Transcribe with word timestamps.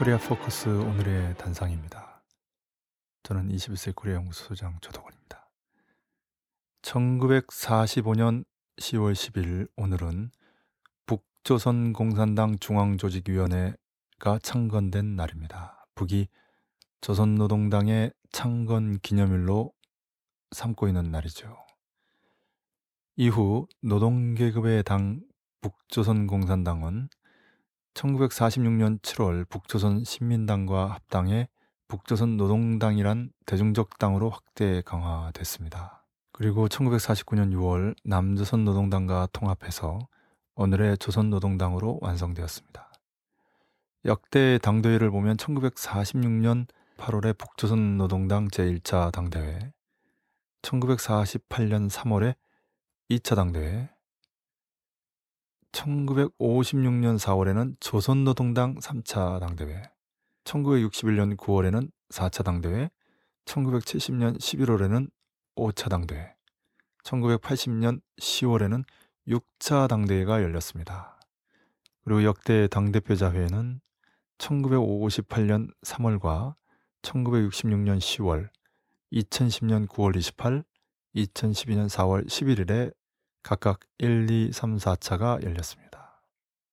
코리아 0.00 0.16
포커스 0.16 0.70
오늘의 0.70 1.36
단상입니다. 1.36 2.22
저는 3.22 3.50
21세기 3.50 3.94
코리아 3.94 4.14
연구소 4.14 4.46
소장 4.46 4.78
조덕원입니다. 4.80 5.50
1945년 6.80 8.46
10월 8.78 9.12
10일 9.12 9.68
오늘은 9.76 10.30
북조선 11.04 11.92
공산당 11.92 12.58
중앙조직위원회가 12.58 14.38
창건된 14.42 15.16
날입니다. 15.16 15.84
북이 15.94 16.28
조선노동당의 17.02 18.14
창건 18.32 19.00
기념일로 19.00 19.70
삼고 20.52 20.88
있는 20.88 21.10
날이죠. 21.10 21.58
이후 23.16 23.66
노동계급의 23.82 24.82
당 24.84 25.20
북조선공산당은 25.60 27.10
1946년 27.94 29.00
7월 29.00 29.48
북조선 29.48 30.04
신민당과 30.04 30.90
합당해 30.92 31.48
북조선 31.88 32.36
노동당이란 32.36 33.30
대중적 33.46 33.98
당으로 33.98 34.30
확대 34.30 34.80
강화됐습니다. 34.82 36.04
그리고 36.32 36.68
1949년 36.68 37.52
6월 37.52 37.94
남조선 38.04 38.64
노동당과 38.64 39.28
통합해서 39.32 39.98
오늘의 40.54 40.98
조선 40.98 41.30
노동당으로 41.30 41.98
완성되었습니다. 42.00 42.92
역대 44.06 44.58
당대회를 44.58 45.10
보면 45.10 45.36
1946년 45.36 46.66
8월에 46.96 47.36
북조선 47.36 47.96
노동당 47.96 48.48
제1차 48.48 49.12
당대회, 49.12 49.72
1948년 50.62 51.90
3월에 51.90 52.34
2차 53.10 53.36
당대회, 53.36 53.90
1956년 55.72 57.18
4월에는 57.18 57.76
조선노동당 57.80 58.76
3차 58.78 59.40
당대회, 59.40 59.82
1961년 60.44 61.36
9월에는 61.36 61.90
4차 62.10 62.44
당대회, 62.44 62.90
1970년 63.44 64.38
11월에는 64.38 65.10
5차 65.56 65.88
당대회, 65.88 66.34
1980년 67.04 68.00
10월에는 68.20 68.84
6차 69.28 69.88
당대회가 69.88 70.42
열렸습니다. 70.42 71.18
그리고 72.04 72.24
역대 72.24 72.66
당대표자회는 72.68 73.80
1958년 74.38 75.72
3월과 75.82 76.54
1966년 77.02 77.98
10월, 77.98 78.48
2010년 79.12 79.86
9월 79.88 80.16
28, 80.16 80.64
2012년 81.14 81.88
4월 81.88 82.26
11일에 82.26 82.92
각각 83.42 83.80
1, 83.98 84.30
2, 84.30 84.52
3, 84.52 84.76
4차가 84.76 85.42
열렸습니다. 85.42 86.22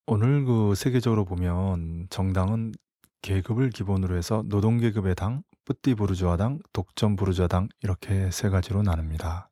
오늘 0.06 0.46
그 0.46 0.76
세계적으로 0.76 1.26
보면 1.26 2.08
정당은 2.10 2.74
계급을 3.22 3.70
기본으로 3.72 4.16
해서 4.16 4.44
노동계급의 4.48 5.16
당, 5.16 5.44
뿌띠 5.66 5.96
부르주아당, 5.96 6.60
독점 6.72 7.16
부르주아당 7.16 7.68
이렇게 7.82 8.32
세 8.32 8.50
가지로 8.50 8.84
나눕니다. 8.84 9.50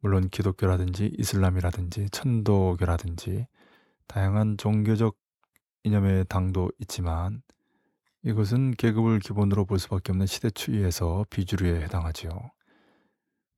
물론 0.00 0.28
기독교라든지 0.28 1.12
이슬람이라든지 1.18 2.10
천도교라든지 2.10 3.46
다양한 4.06 4.58
종교적 4.58 5.16
이념의 5.82 6.26
당도 6.28 6.70
있지만 6.78 7.42
이것은 8.22 8.72
계급을 8.72 9.18
기본으로 9.20 9.64
볼 9.64 9.78
수밖에 9.78 10.12
없는 10.12 10.26
시대 10.26 10.50
추이에서 10.50 11.24
비주류에 11.30 11.82
해당하지요. 11.82 12.30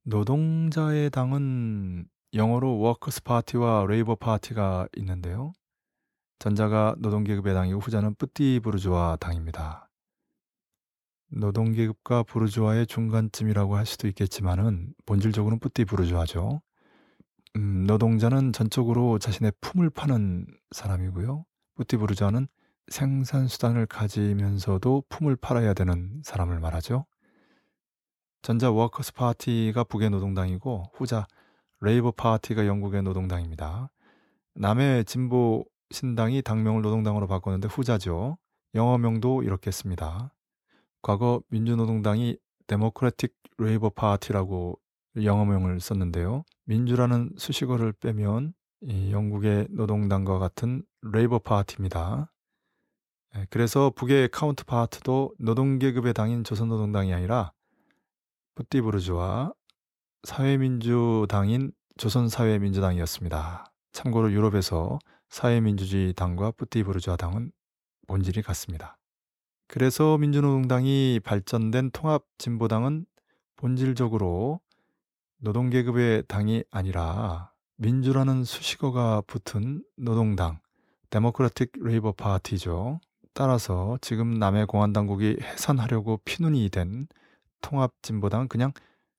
노동자의 0.03 1.09
당은 1.09 2.07
영어로 2.33 2.79
워커스 2.79 3.23
파티와 3.23 3.85
레이버 3.87 4.15
파티가 4.15 4.87
있는데요. 4.97 5.53
전자가 6.39 6.95
노동계급의 6.99 7.53
당이고 7.53 7.79
후자는 7.79 8.15
뿌띠 8.15 8.59
부르주아 8.61 9.17
당입니다. 9.17 9.89
노동계급과 11.29 12.23
부르주아의 12.23 12.87
중간쯤이라고 12.87 13.75
할 13.75 13.85
수도 13.85 14.07
있겠지만은 14.07 14.93
본질적으로는 15.05 15.59
뿌띠 15.59 15.85
부르주아죠. 15.85 16.61
음, 17.55 17.85
노동자는 17.87 18.53
전적으로 18.53 19.19
자신의 19.19 19.53
품을 19.61 19.89
파는 19.89 20.45
사람이고요. 20.71 21.45
뿌띠 21.75 21.97
부르주아는 21.97 22.47
생산 22.89 23.47
수단을 23.47 23.85
가지면서도 23.85 25.03
품을 25.09 25.35
팔아야 25.35 25.73
되는 25.73 26.21
사람을 26.23 26.59
말하죠. 26.59 27.05
전자 28.41 28.71
Workers' 28.71 29.13
Party가 29.13 29.83
북의 29.85 30.09
노동당이고 30.09 30.91
후자 30.93 31.27
레이버 31.81 32.11
파티가 32.11 32.65
영국의 32.65 33.03
노동당입니다. 33.03 33.91
남의 34.55 35.05
진보 35.05 35.65
신당이 35.91 36.41
당명을 36.41 36.81
노동당으로 36.81 37.27
바꿨는데 37.27 37.67
후자죠. 37.67 38.37
영어명도 38.75 39.43
이렇게 39.43 39.71
씁니다. 39.71 40.33
과거 41.01 41.41
민주노동당이 41.49 42.37
Democratic 42.67 43.33
Labor 43.57 43.89
Party라고 43.89 44.79
영어명을 45.15 45.79
썼는데요. 45.79 46.43
민주라는 46.65 47.31
수식어를 47.37 47.93
빼면 47.93 48.53
영국의 49.11 49.67
노동당과 49.71 50.37
같은 50.39 50.83
Labour 51.01 51.39
Party입니다. 51.39 52.31
예, 53.35 53.47
그래서 53.49 53.91
북의 53.95 54.29
counterpart도 54.29 55.33
노동계급의 55.39 56.13
당인 56.13 56.43
조선노동당이 56.43 57.13
아니라 57.13 57.51
뿌띠부르주아 58.55 59.53
사회민주당인 60.23 61.71
조선사회민주당이었습니다. 61.97 63.71
참고로 63.91 64.31
유럽에서 64.31 64.99
사회민주주의 65.29 66.13
당과 66.13 66.51
뿌띠부르주아 66.51 67.15
당은 67.15 67.51
본질이 68.07 68.41
같습니다. 68.43 68.97
그래서 69.67 70.17
민주노동당이 70.17 71.19
발전된 71.23 71.91
통합진보당은 71.91 73.05
본질적으로 73.57 74.61
노동계급의 75.39 76.23
당이 76.27 76.63
아니라 76.71 77.51
민주라는 77.75 78.43
수식어가 78.43 79.21
붙은 79.27 79.83
노동당, 79.97 80.59
데모크라틱 81.09 81.71
레이버 81.81 82.11
파티죠. 82.11 82.99
따라서 83.33 83.97
지금 84.01 84.33
남해 84.33 84.65
공안당국이 84.65 85.37
해산하려고 85.41 86.21
피눈이 86.25 86.69
된 86.69 87.07
통합진보당은 87.61 88.47
그냥 88.47 88.71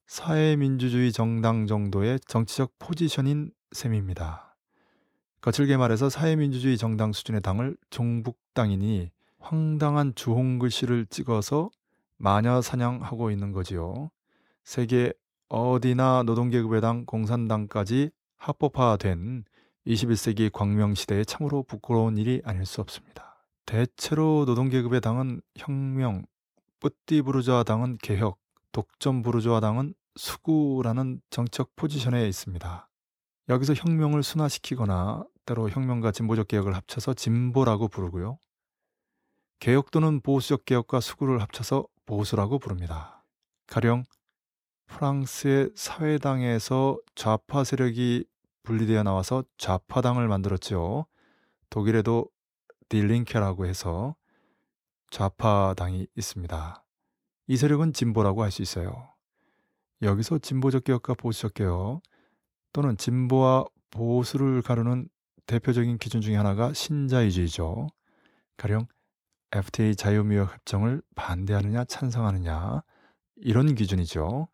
사회민주주의 0.09 1.13
정당 1.13 1.67
정도의 1.67 2.19
정치적 2.27 2.73
포지션인 2.79 3.51
셈입니다. 3.73 4.57
거칠게 5.43 5.77
말해서 5.77 6.09
사회민주주의 6.09 6.79
정당 6.79 7.13
수준의 7.13 7.43
당을 7.43 7.77
종북당이니 7.91 9.11
황당한 9.39 10.15
주홍 10.15 10.61
글씨를 10.61 11.05
찍어서 11.11 11.69
마녀 12.17 12.63
사냥하고 12.63 13.31
있는 13.31 13.53
거지요. 13.53 14.11
세계 14.65 15.13
어디나 15.51 16.23
노동계급의 16.23 16.81
당 16.81 17.05
공산당까지 17.05 18.11
합법화된 18.39 19.45
21세기 19.87 20.51
광명시대에 20.51 21.25
참으로 21.25 21.63
부끄러운 21.63 22.17
일이 22.17 22.41
아닐 22.45 22.65
수 22.65 22.81
없습니다. 22.81 23.45
대체로 23.67 24.45
노동계급의 24.47 25.03
당은 25.03 25.43
혁명, 25.55 26.25
뿌띠부르주아 26.81 27.65
당은 27.65 27.99
개혁, 28.01 28.39
독점 28.73 29.23
부르주아 29.23 29.61
당은 29.61 29.95
수구라는 30.17 31.21
정책 31.31 31.75
포지션에 31.77 32.27
있습니다. 32.29 32.89
여기서 33.49 33.75
혁명을 33.75 34.23
순화시키거나 34.23 35.25
때로 35.47 35.71
혁명과 35.71 36.13
진보적 36.13 36.49
개혁을 36.49 36.75
합쳐서 36.75 37.15
진보라고 37.15 37.89
부르고요. 37.89 38.39
개혁 39.59 39.91
또는 39.91 40.21
보수적 40.21 40.65
개혁과 40.65 41.01
수구를 41.01 41.41
합쳐서 41.41 41.87
보수라고 42.07 42.59
부릅니다. 42.59 43.25
가령 43.67 44.05
프랑스의 44.87 45.71
사회당에서 45.75 46.99
좌파 47.15 47.65
세력이 47.65 48.25
분리되어 48.63 49.03
나와서 49.03 49.45
좌파당을 49.57 50.29
만들었죠. 50.29 51.07
독일에도 51.71 52.29
딜링케라고 52.89 53.67
해서 53.67 54.17
좌파당이 55.11 56.07
있습니다. 56.17 56.85
이 57.49 57.57
세력은 57.57 57.93
진보라고 57.95 58.43
할 58.43 58.51
수 58.51 58.63
있어요. 58.63 59.13
여기서 60.03 60.39
진보적 60.39 60.85
개혁과 60.85 61.15
보수적 61.15 61.55
개혁 61.55 62.03
또는 62.73 62.97
진보와 62.97 63.65
보수를 63.91 64.63
가르는 64.63 65.09
대표적인 65.47 65.99
기준 65.99 66.21
중에 66.21 66.37
하나가 66.37 66.73
신자유주의죠. 66.75 67.89
가령 68.59 68.87
FTA 69.51 69.97
자유무역 69.97 70.53
협정을 70.53 71.03
반대하느냐 71.15 71.85
찬성하느냐 71.85 72.83
이런 73.37 73.75
기준이죠. 73.75 74.49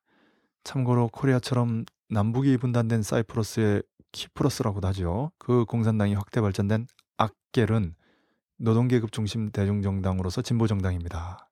참고로 0.63 1.09
코리아처럼 1.09 1.85
남북이 2.11 2.57
분단된 2.59 3.03
사이프러스의 3.03 3.83
키프러스라고도 4.13 4.87
하죠. 4.89 5.33
그 5.39 5.65
공산당이 5.65 6.15
확대 6.15 6.41
발전된 6.41 6.87
악겔은 7.17 7.97
노동계급 8.59 9.11
중심 9.11 9.51
대중정당으로서 9.51 10.43
진보정당입니다. 10.43 11.51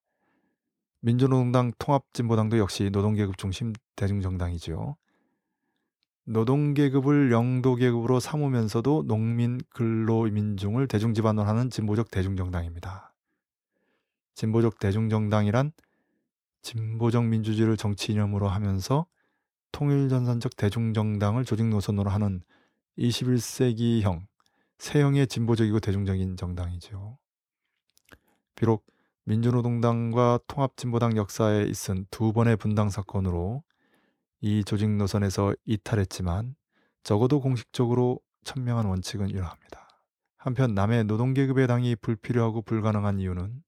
민주노동당 1.03 1.73
통합진보당도 1.79 2.59
역시 2.59 2.89
노동계급 2.91 3.37
중심 3.37 3.73
대중정당이죠. 3.97 4.97
노동계급을 6.25 7.33
영도계급으로 7.33 8.21
삼으면서도 8.21 9.05
농민, 9.09 9.61
근로, 9.71 10.23
민중을 10.23 10.87
대중지반으로 10.87 11.45
하는 11.45 11.71
진보적 11.71 12.13
대중정당입니다. 12.13 13.13
진보적 14.35 14.79
대중정당이란 14.79 15.73
진보적 16.63 17.25
민주주의를 17.25 17.77
정치 17.77 18.13
이념으로 18.13 18.47
하면서 18.47 19.07
통일전선적 19.73 20.57
대중정당을 20.57 21.45
조직 21.45 21.67
노선으로 21.67 22.11
하는 22.11 22.43
21세기형 22.97 24.25
세형의 24.79 25.27
진보적이고 25.27 25.81
대중적인 25.81 26.37
정당이죠. 26.37 27.19
비록 28.55 28.92
민주노동당과 29.25 30.41
통합진보당 30.47 31.17
역사에 31.17 31.63
있은 31.65 32.07
두 32.11 32.33
번의 32.33 32.57
분당 32.57 32.91
사건으로 32.91 33.63
이 34.41 34.65
조직 34.65 34.91
노선에서 34.91 35.55
이탈했지만 35.65 36.57
적어도 37.05 37.41
공식적으로 37.41 38.21
천명한 38.45 38.87
원칙은 38.87 39.31
이러합니다. 39.31 39.89
한편 40.37 40.75
남의 40.75 41.05
노동계급의 41.05 41.69
당이 41.69 41.97
불필요하고 41.97 42.63
불가능한 42.63 43.21
이유는 43.21 43.63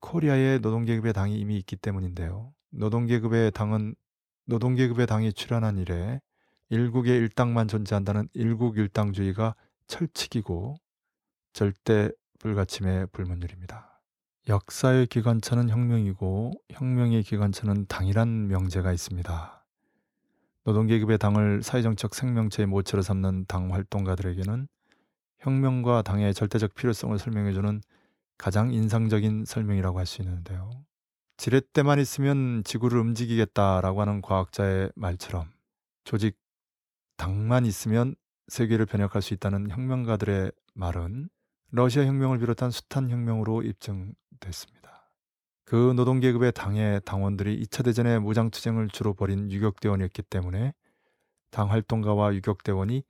코리아에 0.00 0.58
노동계급의 0.58 1.14
당이 1.14 1.38
이미 1.38 1.56
있기 1.56 1.76
때문인데요. 1.76 2.52
노동계급의 2.70 3.52
당은 3.52 3.94
노동계급의 4.44 5.06
당이 5.06 5.32
출현한 5.32 5.78
이래 5.78 6.20
일국의 6.68 7.16
일당만 7.16 7.68
존재한다는 7.68 8.28
일국일당주의가 8.34 9.54
철칙이고 9.86 10.76
절대 11.54 12.10
불가침의 12.38 13.06
불문율입니다. 13.12 13.93
역사의 14.46 15.06
기관차는 15.06 15.70
혁명이고 15.70 16.52
혁명의 16.70 17.22
기관차는 17.22 17.86
당이란 17.86 18.48
명제가 18.48 18.92
있습니다. 18.92 19.64
노동계급의 20.64 21.16
당을 21.16 21.62
사회정책 21.62 22.14
생명체의 22.14 22.66
모체로 22.66 23.02
삼는 23.02 23.46
당 23.46 23.72
활동가들에게는 23.72 24.68
혁명과 25.38 26.02
당의 26.02 26.34
절대적 26.34 26.74
필요성을 26.74 27.18
설명해주는 27.18 27.80
가장 28.36 28.72
인상적인 28.72 29.46
설명이라고 29.46 29.98
할 29.98 30.06
수 30.06 30.20
있는데요. 30.20 30.70
지렛대만 31.38 31.98
있으면 31.98 32.62
지구를 32.64 32.98
움직이겠다라고 32.98 34.00
하는 34.02 34.20
과학자의 34.20 34.90
말처럼 34.94 35.50
조직 36.04 36.38
당만 37.16 37.64
있으면 37.64 38.14
세계를 38.48 38.84
변혁할 38.84 39.22
수 39.22 39.32
있다는 39.32 39.70
혁명가들의 39.70 40.52
말은 40.74 41.30
러시아 41.70 42.04
혁명을 42.04 42.38
비롯한 42.38 42.70
숱한 42.70 43.10
혁명으로 43.10 43.62
입증 43.62 44.14
됐습니다. 44.44 45.10
그 45.64 45.92
노동계급의 45.96 46.52
당의 46.52 47.00
당원들이 47.04 47.60
2차 47.64 47.84
대전의 47.84 48.20
무장투쟁을 48.20 48.88
주로 48.88 49.14
벌인 49.14 49.50
유격대원이었기 49.50 50.22
때문에 50.22 50.74
당 51.50 51.70
활동가와 51.70 52.34
유격대원이 52.34 53.02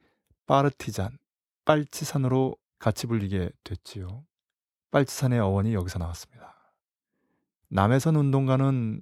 파르티잔, 0.47 1.19
빨치산으로 1.65 2.57
같이 2.79 3.07
불리게 3.07 3.51
됐지요. 3.65 4.25
빨치산의 4.91 5.41
어원이 5.41 5.75
여기서 5.75 5.99
나왔습니다. 5.99 6.55
남해선 7.69 8.15
운동가는 8.15 9.01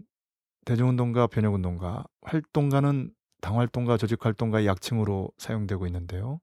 대중운동가, 0.64 1.26
변혁운동가, 1.26 2.04
활동가는 2.22 3.12
당활동가, 3.40 3.96
조직활동가의 3.96 4.66
약칭으로 4.66 5.32
사용되고 5.36 5.86
있는데요. 5.86 6.40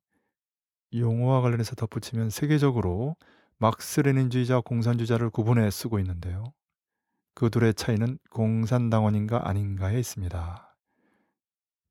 용어와 0.93 1.41
관련해서 1.41 1.75
덧붙이면 1.75 2.29
세계적으로 2.29 3.15
막스 3.61 3.99
레닌주의자, 3.99 4.61
공산주의자를 4.61 5.29
구분해 5.31 5.69
쓰고 5.69 5.99
있는데요. 5.99 6.53
그 7.35 7.49
둘의 7.49 7.73
차이는 7.73 8.17
공산당원인가 8.31 9.49
아닌가에 9.49 9.99
있습니다. 9.99 10.77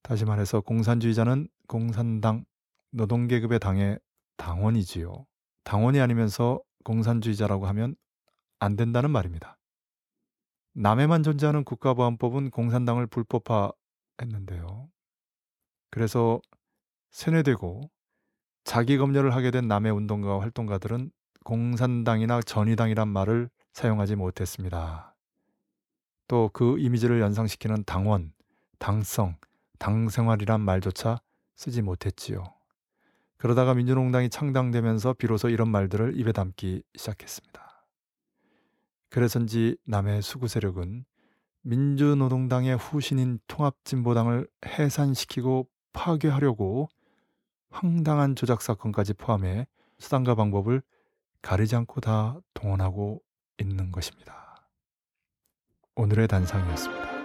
다시 0.03 0.25
말해서 0.25 0.63
공산주의자는 0.63 1.47
공산당, 1.67 2.47
노동계급의 2.93 3.59
당의 3.59 3.99
당원이지요. 4.39 5.27
당원이 5.65 6.01
아니면서 6.01 6.63
공산주의자라고 6.85 7.67
하면 7.67 7.97
안 8.61 8.75
된다는 8.77 9.11
말입니다. 9.11 9.59
남해만 10.73 11.23
존재하는 11.23 11.65
국가보안법은 11.65 12.51
공산당을 12.51 13.09
불법화했는데요. 13.09 14.89
그래서 15.91 16.41
세뇌되고 17.11 17.91
자기 18.65 18.97
검열을 18.97 19.35
하게 19.35 19.51
된 19.51 19.69
남해 19.69 19.91
운동가와 19.91 20.41
활동가들은 20.41 21.11
공산당이나 21.49 22.43
전위당이란 22.43 23.09
말을 23.09 23.49
사용하지 23.73 24.17
못했습니다. 24.17 25.15
또 26.27 26.51
그 26.53 26.79
이미지를 26.79 27.23
연상시키는 27.23 27.85
당원, 27.87 28.35
당성, 28.79 29.35
당생활이란 29.79 30.61
말조차 30.61 31.23
쓰지 31.57 31.81
못했지요. 31.81 32.45
그러다가 33.39 33.73
민주농당이 33.73 34.29
창당되면서 34.29 35.15
비로소 35.15 35.49
이런 35.49 35.71
말들을 35.71 36.21
입에 36.21 36.33
담기 36.33 36.83
시작했습니다. 36.95 37.87
그래서인지 39.09 39.79
남의 39.87 40.21
수구 40.21 40.49
세력은 40.49 41.07
민주노동당의 41.63 42.77
후신인 42.77 43.39
통합진보당을 43.47 44.47
해산시키고 44.67 45.67
파괴하려고 45.95 46.91
황당한 47.71 48.37
조작 48.37 48.61
사건까지 48.61 49.15
포함해 49.15 49.67
수단과 49.99 50.35
방법을 50.35 50.83
가리지 51.43 51.77
않고 51.77 52.01
다 52.01 52.39
동원하고 52.55 53.23
있는 53.59 53.91
것입니다. 53.93 54.69
오늘의 55.95 56.29
단상이었습니다. 56.29 57.18